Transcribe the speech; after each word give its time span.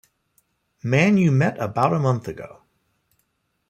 Man 0.81 1.15
you 1.17 1.31
met 1.31 1.59
about 1.59 1.93
a 1.93 1.99
month 1.99 2.27
ago. 2.27 2.63